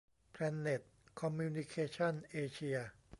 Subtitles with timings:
[0.31, 0.81] แพลนเน็ต
[1.19, 2.77] คอมมิวนิเคชั่น เอเชีย